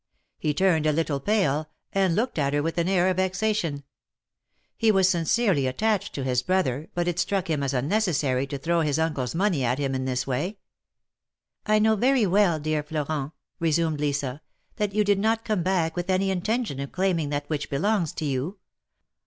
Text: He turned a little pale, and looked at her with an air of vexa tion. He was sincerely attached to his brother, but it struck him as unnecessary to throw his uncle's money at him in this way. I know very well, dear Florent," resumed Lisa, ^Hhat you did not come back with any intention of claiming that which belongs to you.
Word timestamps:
He 0.39 0.55
turned 0.55 0.87
a 0.87 0.91
little 0.91 1.19
pale, 1.19 1.69
and 1.93 2.15
looked 2.15 2.39
at 2.39 2.53
her 2.53 2.63
with 2.63 2.79
an 2.79 2.89
air 2.89 3.07
of 3.09 3.17
vexa 3.17 3.53
tion. 3.55 3.83
He 4.75 4.91
was 4.91 5.07
sincerely 5.07 5.67
attached 5.67 6.15
to 6.15 6.23
his 6.23 6.41
brother, 6.41 6.89
but 6.95 7.07
it 7.07 7.19
struck 7.19 7.47
him 7.47 7.61
as 7.61 7.71
unnecessary 7.75 8.47
to 8.47 8.57
throw 8.57 8.81
his 8.81 8.97
uncle's 8.97 9.35
money 9.35 9.63
at 9.63 9.77
him 9.77 9.93
in 9.93 10.05
this 10.05 10.25
way. 10.25 10.57
I 11.67 11.77
know 11.77 11.95
very 11.95 12.25
well, 12.25 12.59
dear 12.59 12.81
Florent," 12.81 13.33
resumed 13.59 13.99
Lisa, 13.99 14.41
^Hhat 14.79 14.91
you 14.95 15.03
did 15.03 15.19
not 15.19 15.45
come 15.45 15.61
back 15.61 15.95
with 15.95 16.09
any 16.09 16.31
intention 16.31 16.79
of 16.79 16.91
claiming 16.91 17.29
that 17.29 17.47
which 17.47 17.69
belongs 17.69 18.11
to 18.13 18.25
you. 18.25 18.57